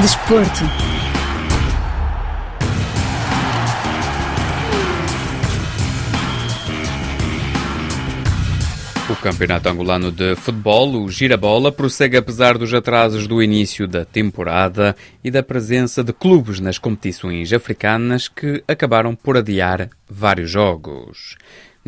[0.00, 0.62] Desporto.
[9.10, 14.94] O Campeonato Angolano de Futebol, o Girabola, prossegue apesar dos atrasos do início da temporada
[15.24, 21.36] e da presença de clubes nas competições africanas que acabaram por adiar vários jogos.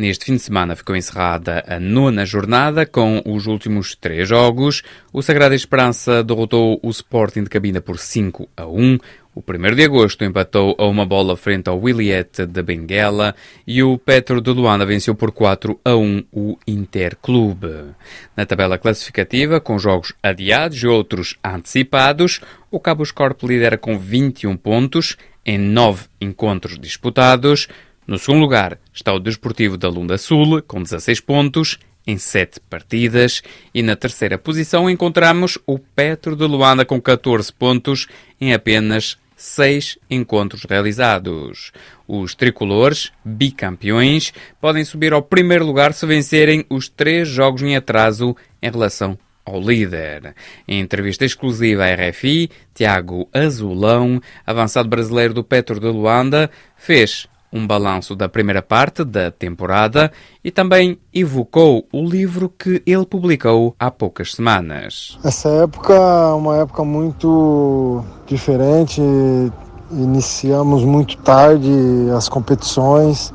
[0.00, 4.82] Neste fim de semana ficou encerrada a nona jornada com os últimos três jogos.
[5.12, 8.98] O Sagrada Esperança derrotou o Sporting de Cabina por 5 a 1.
[9.34, 13.34] O 1 de agosto empatou a uma bola frente ao Williette de Benguela
[13.66, 17.92] e o Petro de Luanda venceu por 4 a 1 o Interclube.
[18.34, 24.56] Na tabela classificativa, com jogos adiados e outros antecipados, o Cabo Corp lidera com 21
[24.56, 27.68] pontos em 9 encontros disputados.
[28.06, 33.42] No segundo lugar está o Desportivo da Lunda Sul, com 16 pontos, em 7 partidas.
[33.74, 38.08] E na terceira posição encontramos o Petro de Luanda, com 14 pontos,
[38.40, 41.72] em apenas 6 encontros realizados.
[42.06, 48.36] Os tricolores, bicampeões, podem subir ao primeiro lugar se vencerem os três jogos em atraso
[48.60, 50.34] em relação ao líder.
[50.68, 57.66] Em entrevista exclusiva à RFI, Tiago Azulão, avançado brasileiro do Petro de Luanda, fez um
[57.66, 60.10] balanço da primeira parte da temporada
[60.42, 65.18] e também evocou o livro que ele publicou há poucas semanas.
[65.24, 69.02] Essa época é uma época muito diferente.
[69.90, 71.70] Iniciamos muito tarde
[72.16, 73.34] as competições.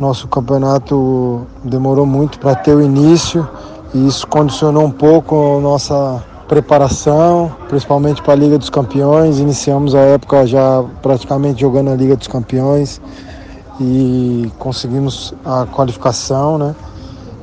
[0.00, 3.46] Nosso campeonato demorou muito para ter o início
[3.94, 9.38] e isso condicionou um pouco a nossa preparação, principalmente para a Liga dos Campeões.
[9.38, 13.00] Iniciamos a época já praticamente jogando a Liga dos Campeões
[13.82, 16.74] e conseguimos a qualificação, né?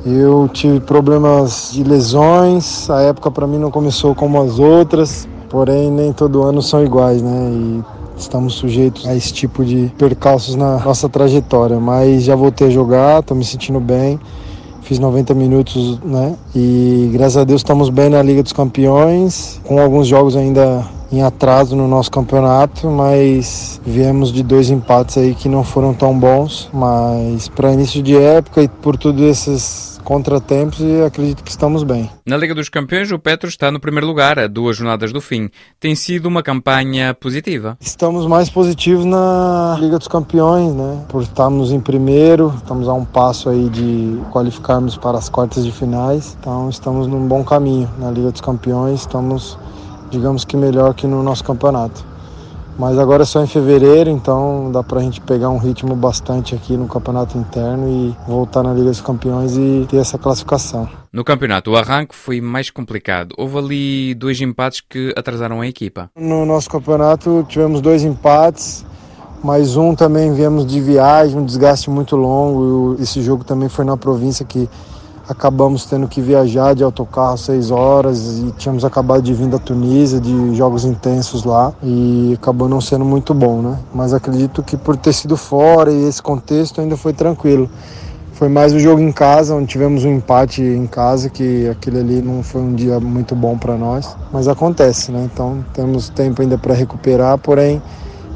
[0.06, 5.92] Eu tive problemas de lesões, a época para mim não começou como as outras, porém
[5.92, 7.52] nem todo ano são iguais, né?
[7.52, 7.84] E
[8.18, 13.20] estamos sujeitos a esse tipo de percalços na nossa trajetória, mas já voltei a jogar,
[13.20, 14.20] estou me sentindo bem.
[14.82, 16.36] Fiz 90 minutos, né?
[16.56, 21.22] E graças a Deus estamos bem na Liga dos Campeões, com alguns jogos ainda em
[21.22, 26.70] atraso no nosso campeonato, mas viemos de dois empates aí que não foram tão bons,
[26.74, 32.10] mas para início de época e por todos esses contratempos, acredito que estamos bem.
[32.26, 35.52] Na Liga dos Campeões, o Petro está no primeiro lugar, a duas jornadas do fim.
[35.80, 37.78] Tem sido uma campanha positiva?
[37.80, 41.06] Estamos mais positivos na Liga dos Campeões, né?
[41.10, 45.72] Por estarmos em primeiro, estamos a um passo aí de qualificarmos para as quartas de
[45.72, 46.36] finais.
[46.40, 49.60] Então, estamos num bom caminho na Liga dos Campeões, estamos
[50.10, 52.06] digamos que melhor que no nosso campeonato.
[52.80, 56.78] Mas agora é só em fevereiro, então dá pra gente pegar um ritmo bastante aqui
[56.78, 60.88] no campeonato interno e voltar na Liga dos Campeões e ter essa classificação.
[61.12, 63.36] No campeonato, o arranque foi mais complicado.
[63.38, 66.10] Houve ali dois empates que atrasaram a equipa.
[66.16, 68.86] No nosso campeonato tivemos dois empates,
[69.44, 72.96] mais um também viemos de viagem, um desgaste muito longo.
[72.98, 74.70] Esse jogo também foi na província que
[75.30, 80.20] acabamos tendo que viajar de autocarro seis horas e tínhamos acabado de vir da Tunísia,
[80.20, 83.78] de jogos intensos lá e acabou não sendo muito bom, né?
[83.94, 87.70] Mas acredito que por ter sido fora e esse contexto ainda foi tranquilo.
[88.34, 92.22] Foi mais o jogo em casa, onde tivemos um empate em casa, que aquele ali
[92.22, 95.30] não foi um dia muito bom para nós, mas acontece, né?
[95.32, 97.80] Então temos tempo ainda para recuperar, porém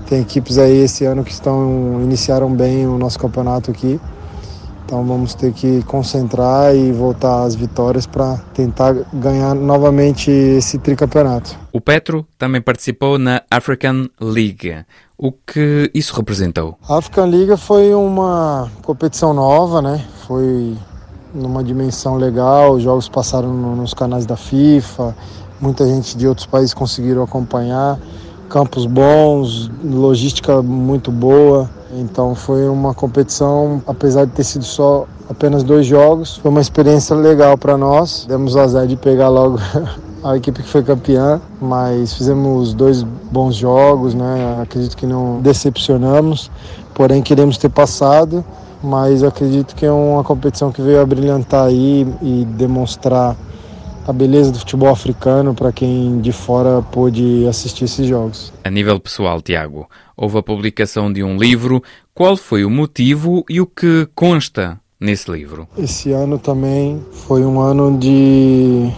[0.08, 4.00] tem equipes aí esse ano que estão iniciaram bem o nosso campeonato aqui
[4.86, 11.58] então vamos ter que concentrar e voltar às vitórias para tentar ganhar novamente esse tricampeonato.
[11.72, 14.86] O Petro também participou na African League.
[15.18, 16.78] O que isso representou?
[16.88, 20.04] A African League foi uma competição nova, né?
[20.28, 20.76] Foi
[21.34, 25.16] numa dimensão legal, os jogos passaram nos canais da FIFA,
[25.60, 27.98] muita gente de outros países conseguiram acompanhar,
[28.50, 31.70] campos bons, logística muito boa.
[31.98, 37.16] Então foi uma competição, apesar de ter sido só apenas dois jogos, foi uma experiência
[37.16, 38.26] legal para nós.
[38.28, 39.60] Demos azar de pegar logo
[40.24, 44.60] a equipe que foi campeã, mas fizemos dois bons jogos, né?
[44.62, 46.50] Acredito que não decepcionamos,
[46.94, 48.44] porém queremos ter passado,
[48.82, 53.36] mas acredito que é uma competição que veio a brilhantar aí e demonstrar
[54.08, 58.52] a beleza do futebol africano para quem de fora pôde assistir esses jogos.
[58.64, 61.82] A nível pessoal, Tiago, houve a publicação de um livro.
[62.14, 65.68] Qual foi o motivo e o que consta nesse livro?
[65.78, 68.90] Esse ano também foi um ano de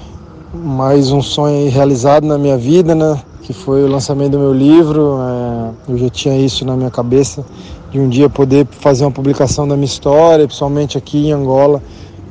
[0.54, 3.22] mais um sonho realizado na minha vida, né?
[3.44, 5.18] Que foi o lançamento do meu livro.
[5.20, 7.46] É, eu já tinha isso na minha cabeça
[7.92, 11.82] de um dia poder fazer uma publicação da minha história, principalmente aqui em Angola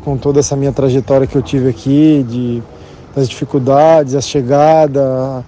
[0.05, 2.63] com toda essa minha trajetória que eu tive aqui, de,
[3.17, 5.45] das dificuldades, a chegada,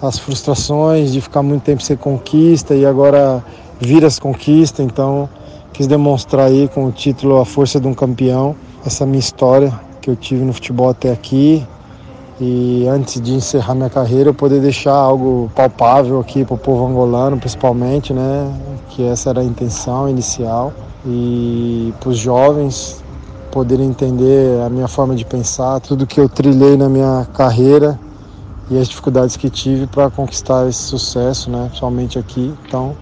[0.00, 3.44] as frustrações de ficar muito tempo sem conquista e agora
[3.78, 4.84] vir as conquistas.
[4.84, 5.28] Então,
[5.72, 10.10] quis demonstrar aí com o título A Força de um Campeão, essa minha história que
[10.10, 11.64] eu tive no futebol até aqui.
[12.40, 16.86] E antes de encerrar minha carreira, eu poder deixar algo palpável aqui para o povo
[16.86, 18.52] angolano, principalmente, né?
[18.88, 20.72] Que essa era a intenção inicial.
[21.06, 23.01] E para os jovens
[23.52, 28.00] poderem entender a minha forma de pensar, tudo que eu trilhei na minha carreira
[28.70, 31.66] e as dificuldades que tive para conquistar esse sucesso, né?
[31.66, 32.52] Principalmente aqui.
[32.66, 32.96] Então,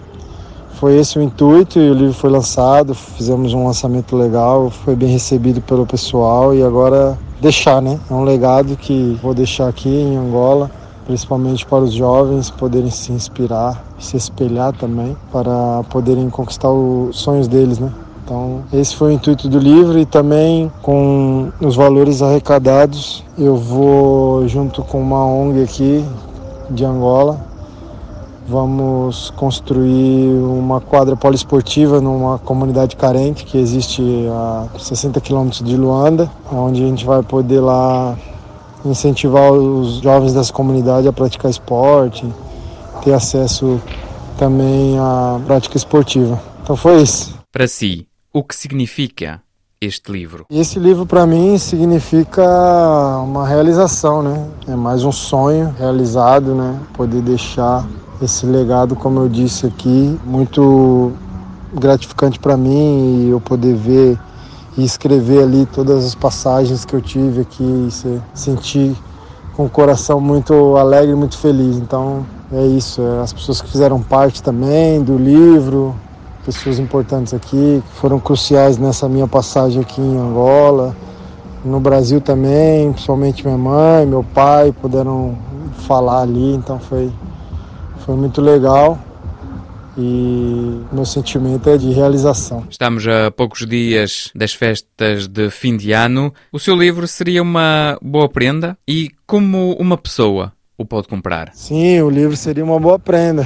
[0.73, 5.09] foi esse o intuito e o livro foi lançado, fizemos um lançamento legal, foi bem
[5.09, 7.97] recebido pelo pessoal e agora deixar, né?
[8.09, 10.69] É um legado que vou deixar aqui em Angola,
[11.05, 17.47] principalmente para os jovens poderem se inspirar, se espelhar também, para poderem conquistar os sonhos
[17.47, 17.89] deles, né?
[18.31, 24.47] Então, esse foi o intuito do livro e também com os valores arrecadados, eu vou
[24.47, 26.05] junto com uma ONG aqui
[26.69, 27.45] de Angola,
[28.47, 36.31] vamos construir uma quadra poliesportiva numa comunidade carente que existe a 60 quilômetros de Luanda,
[36.49, 38.17] onde a gente vai poder lá
[38.85, 42.25] incentivar os jovens dessa comunidade a praticar esporte,
[43.03, 43.77] ter acesso
[44.37, 46.41] também à prática esportiva.
[46.63, 47.37] Então foi isso.
[47.51, 49.41] Para si, o que significa
[49.79, 50.45] este livro?
[50.49, 52.43] Esse livro para mim significa
[53.23, 54.47] uma realização, né?
[54.67, 56.79] É mais um sonho realizado, né?
[56.93, 57.85] Poder deixar
[58.21, 61.11] esse legado, como eu disse aqui, muito
[61.73, 64.17] gratificante para mim e eu poder ver
[64.77, 68.95] e escrever ali todas as passagens que eu tive aqui e sentir
[69.55, 71.75] com o coração muito alegre, muito feliz.
[71.77, 75.95] Então é isso, é as pessoas que fizeram parte também do livro,
[76.45, 80.95] pessoas importantes aqui, que foram cruciais nessa minha passagem aqui em Angola,
[81.63, 85.37] no Brasil também, principalmente minha mãe, meu pai, puderam
[85.87, 87.11] falar ali, então foi,
[88.05, 88.97] foi muito legal
[89.97, 92.65] e meu sentimento é de realização.
[92.69, 96.33] Estamos a poucos dias das festas de fim de ano.
[96.51, 101.51] O seu livro seria uma boa prenda e como uma pessoa o pode comprar?
[101.53, 103.45] Sim, o livro seria uma boa prenda.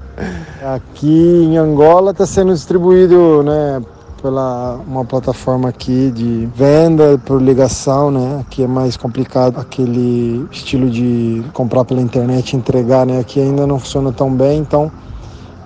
[0.74, 3.82] aqui em Angola está sendo distribuído, né,
[4.20, 8.40] pela uma plataforma aqui de venda por ligação, né?
[8.40, 13.18] Aqui é mais complicado aquele estilo de comprar pela internet e entregar, né?
[13.18, 14.90] Aqui ainda não funciona tão bem, então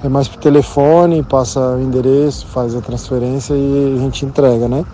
[0.02, 4.84] é mais por telefone, passa o endereço, faz a transferência e a gente entrega, né?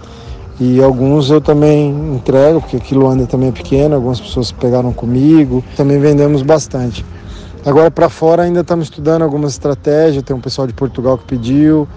[0.60, 5.64] E alguns eu também entrego, porque aqui Luanda também é pequeno, algumas pessoas pegaram comigo,
[5.74, 7.02] também vendemos bastante.
[7.64, 11.88] Agora para fora ainda estamos estudando algumas estratégias, tem um pessoal de Portugal que pediu,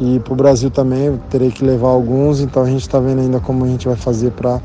[0.00, 3.40] e para o Brasil também terei que levar alguns, então a gente está vendo ainda
[3.40, 4.58] como a gente vai fazer para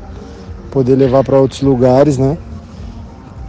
[0.70, 2.38] poder levar para outros lugares, né?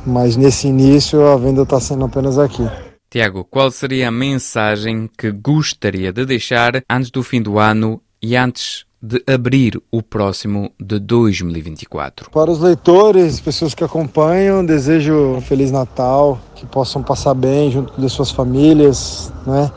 [0.05, 2.67] Mas nesse início a venda está sendo apenas aqui.
[3.09, 8.35] Tiago, qual seria a mensagem que gostaria de deixar antes do fim do ano e
[8.35, 12.31] antes de abrir o próximo de 2024.
[12.31, 18.01] Para os leitores, pessoas que acompanham, desejo um Feliz Natal, que possam passar bem junto
[18.01, 19.71] das suas famílias, né?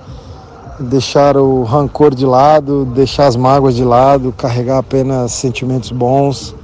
[0.80, 6.54] Deixar o rancor de lado, deixar as mágoas de lado, carregar apenas sentimentos bons,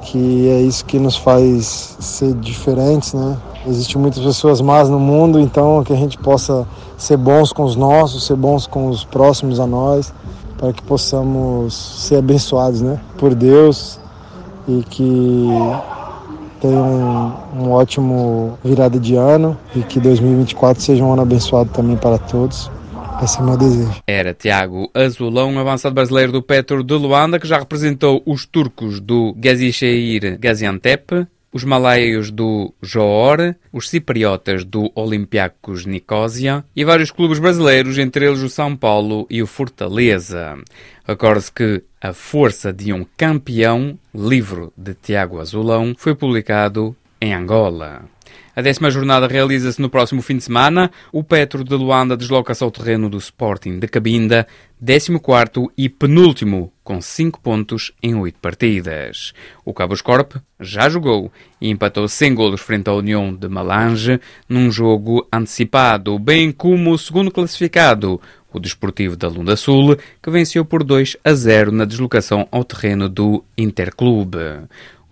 [0.00, 3.36] que é isso que nos faz ser diferentes, né?
[3.66, 6.66] Existem muitas pessoas más no mundo, então que a gente possa
[6.96, 10.12] ser bons com os nossos, ser bons com os próximos a nós
[10.58, 13.98] para que possamos ser abençoados né, por Deus
[14.68, 15.48] e que
[16.60, 21.96] tenham um, um ótimo virada de ano e que 2024 seja um ano abençoado também
[21.96, 22.70] para todos.
[23.22, 24.02] Esse é o meu desejo.
[24.06, 29.34] Era Tiago Azulão, avançado brasileiro do Petro de Luanda, que já representou os turcos do
[29.36, 37.96] Gazisheir Gaziantep, os malaios do Johor, os cipriotas do Olympiacos Nicosia e vários clubes brasileiros,
[37.96, 40.58] entre eles o São Paulo e o Fortaleza.
[41.06, 48.02] Recorde-se que A Força de um Campeão, livro de Tiago Azulão, foi publicado em Angola.
[48.56, 50.90] A décima jornada realiza-se no próximo fim de semana.
[51.12, 54.46] O Petro de Luanda desloca-se ao terreno do Sporting de Cabinda,
[54.84, 59.32] 14 e penúltimo, com 5 pontos em 8 partidas.
[59.64, 64.70] O Cabos Corp já jogou e empatou sem golos frente à União de Malange num
[64.70, 68.20] jogo antecipado, bem como o segundo classificado,
[68.52, 73.08] o Desportivo da Lunda Sul, que venceu por 2 a 0 na deslocação ao terreno
[73.08, 74.38] do Interclube.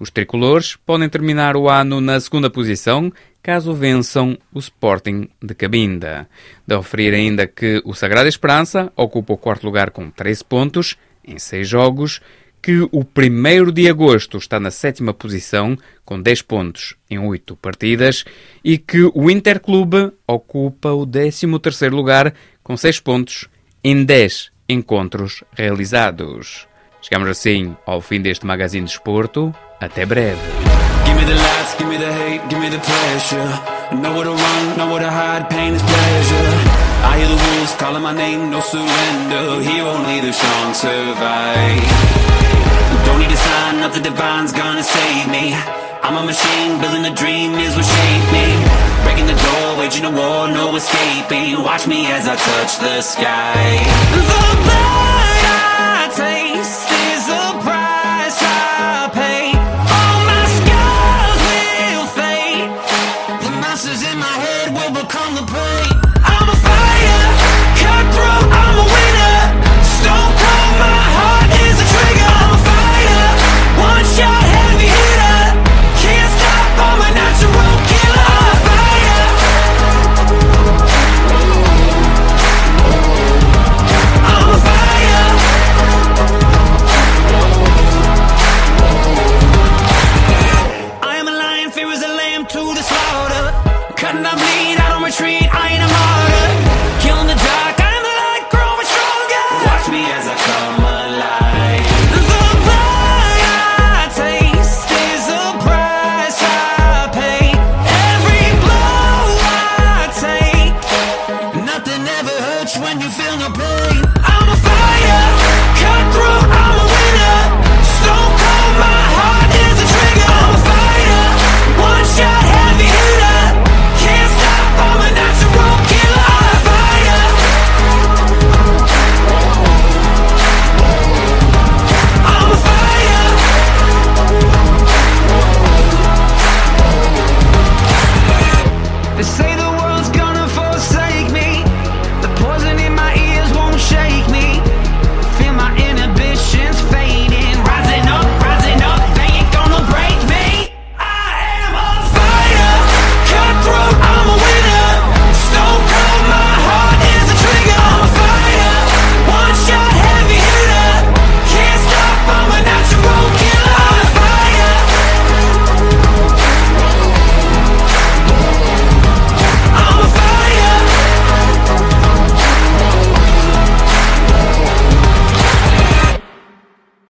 [0.02, 6.28] Os tricolores podem terminar o ano na segunda posição caso vençam o Sporting de Cabinda.
[6.66, 11.38] De referir ainda que o Sagrada Esperança ocupa o quarto lugar com 13 pontos em
[11.38, 12.20] 6 jogos,
[12.60, 18.24] que o 1 de agosto está na sétima posição, com 10 pontos em 8 partidas,
[18.64, 21.46] e que o Interclube ocupa o 13
[21.92, 23.48] lugar, com 6 pontos
[23.84, 26.66] em 10 encontros realizados.
[27.00, 29.54] Chegamos assim ao fim deste Magazine de Esporto.
[29.82, 30.38] Até breve.
[31.04, 33.50] Give me the lights, give me the hate, give me the pressure.
[33.98, 36.50] Know where to run, know where to hide, pain is pleasure.
[37.02, 39.60] I hear the wolves calling my name, no surrender.
[39.66, 41.82] Here only the strong survive.
[43.06, 45.50] Don't need a sign, nothing divine's gonna save me.
[46.06, 48.46] I'm a machine, building a dream is what shaped me.
[49.02, 51.58] Breaking the door, waging a war, no escaping.
[51.58, 53.82] Watch me as I touch the sky.
[54.14, 55.11] The